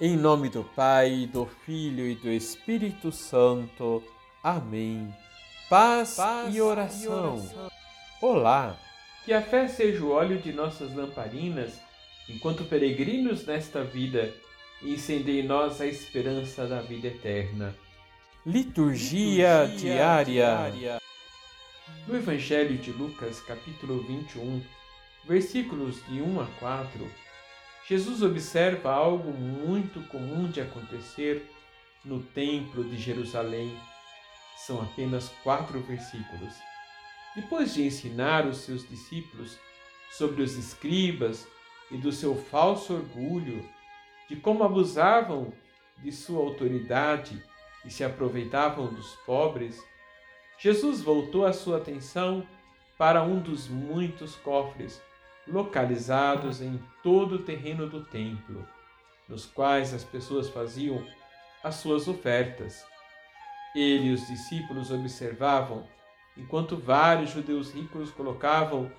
[0.00, 4.02] Em nome do Pai, do Filho e do Espírito Santo.
[4.42, 5.14] Amém.
[5.70, 7.36] Paz, Paz e, oração.
[7.36, 7.70] e oração.
[8.20, 8.76] Olá!
[9.24, 11.80] Que a fé seja o óleo de nossas lamparinas,
[12.28, 14.34] enquanto peregrinos nesta vida,
[14.82, 17.72] e incendie em nós a esperança da vida eterna.
[18.44, 20.24] Liturgia, Liturgia diária.
[20.24, 21.00] diária.
[22.08, 24.60] No Evangelho de Lucas, capítulo 21,
[25.24, 27.10] versículos de 1 a 4,
[27.86, 31.50] Jesus observa algo muito comum de acontecer
[32.02, 33.78] no Templo de Jerusalém.
[34.56, 36.54] São apenas quatro versículos.
[37.36, 39.58] Depois de ensinar os seus discípulos
[40.10, 41.46] sobre os escribas
[41.90, 43.68] e do seu falso orgulho,
[44.30, 45.52] de como abusavam
[45.98, 47.42] de sua autoridade
[47.84, 49.78] e se aproveitavam dos pobres,
[50.58, 52.48] Jesus voltou a sua atenção
[52.96, 55.02] para um dos muitos cofres
[55.46, 58.66] localizados em todo o terreno do templo,
[59.28, 61.04] nos quais as pessoas faziam
[61.62, 62.84] as suas ofertas.
[63.74, 65.86] Ele e os discípulos observavam
[66.36, 68.90] enquanto vários judeus ricos colocavam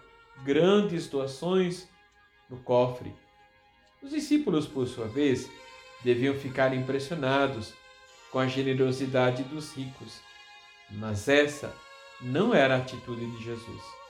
[0.43, 1.87] grandes doações
[2.49, 3.13] no cofre.
[4.01, 5.49] Os discípulos, por sua vez,
[6.03, 7.73] deviam ficar impressionados
[8.31, 10.19] com a generosidade dos ricos,
[10.91, 11.73] mas essa
[12.21, 14.04] não era a atitude de Jesus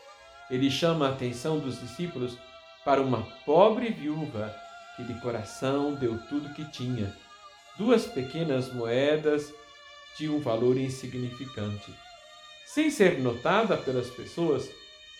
[0.49, 2.37] ele chama a atenção dos discípulos
[2.83, 4.53] para uma pobre viúva
[4.95, 7.13] que de coração deu tudo que tinha,
[7.77, 9.51] duas pequenas moedas
[10.17, 11.93] de um valor insignificante.
[12.65, 14.69] Sem ser notada pelas pessoas,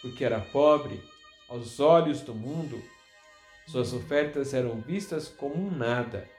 [0.02, 1.02] porque era pobre,
[1.50, 2.82] aos olhos do mundo,
[3.68, 6.30] suas ofertas eram vistas como um nada.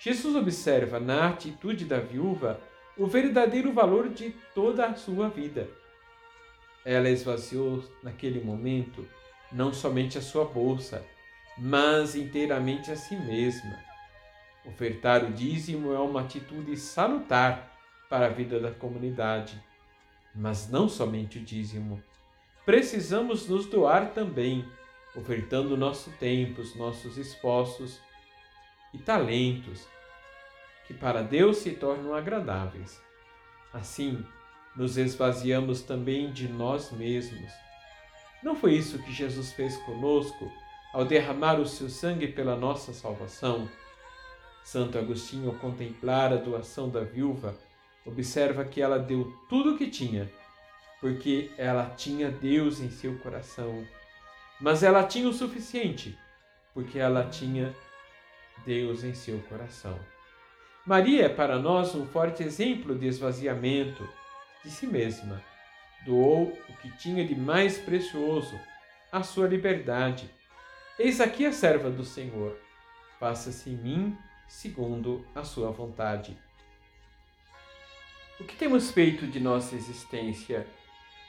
[0.00, 2.60] Jesus observa na atitude da viúva
[2.96, 5.68] o verdadeiro valor de toda a sua vida
[6.86, 9.04] ela esvaziou naquele momento
[9.50, 11.04] não somente a sua bolsa,
[11.58, 13.76] mas inteiramente a si mesma.
[14.64, 17.76] Ofertar o dízimo é uma atitude salutar
[18.08, 19.60] para a vida da comunidade,
[20.32, 22.00] mas não somente o dízimo.
[22.64, 24.64] Precisamos nos doar também,
[25.16, 28.00] ofertando nosso tempo, os nossos esforços
[28.94, 29.88] e talentos,
[30.86, 33.02] que para Deus se tornam agradáveis.
[33.72, 34.24] Assim,
[34.76, 37.50] nos esvaziamos também de nós mesmos.
[38.42, 40.52] Não foi isso que Jesus fez conosco
[40.92, 43.68] ao derramar o seu sangue pela nossa salvação?
[44.62, 47.56] Santo Agostinho, ao contemplar a doação da viúva,
[48.04, 50.30] observa que ela deu tudo o que tinha,
[51.00, 53.86] porque ela tinha Deus em seu coração.
[54.60, 56.18] Mas ela tinha o suficiente,
[56.74, 57.74] porque ela tinha
[58.64, 59.98] Deus em seu coração.
[60.84, 64.08] Maria é para nós um forte exemplo de esvaziamento,
[64.64, 65.42] de si mesma.
[66.04, 68.58] Doou o que tinha de mais precioso,
[69.10, 70.30] a sua liberdade.
[70.98, 72.58] Eis aqui a serva do Senhor.
[73.18, 74.18] Faça-se em mim
[74.48, 76.38] segundo a sua vontade.
[78.38, 80.66] O que temos feito de nossa existência?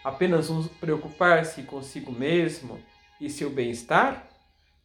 [0.04, 2.82] Apenas um preocupar-se consigo mesmo
[3.20, 4.28] e seu bem-estar?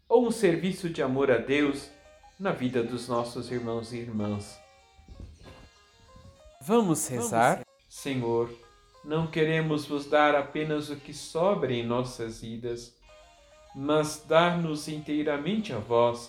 [0.08, 1.90] Ou um serviço de amor a Deus
[2.38, 4.60] na vida dos nossos irmãos e irmãs?
[6.60, 7.62] Vamos rezar?
[8.02, 8.50] Senhor,
[9.04, 12.92] não queremos vos dar apenas o que sobra em nossas vidas,
[13.76, 16.28] mas dar-nos inteiramente a vós,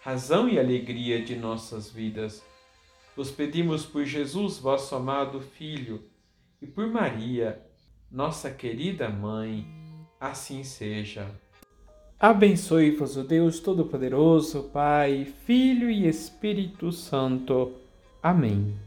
[0.00, 2.42] razão e alegria de nossas vidas.
[3.14, 6.02] Vos pedimos por Jesus, vosso amado Filho,
[6.62, 7.60] e por Maria,
[8.10, 9.66] nossa querida Mãe,
[10.18, 11.28] assim seja.
[12.18, 17.74] Abençoe-vos o Deus Todo-Poderoso, Pai, Filho e Espírito Santo.
[18.22, 18.83] Amém.